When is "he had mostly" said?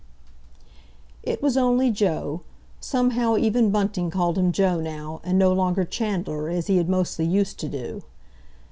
6.65-7.25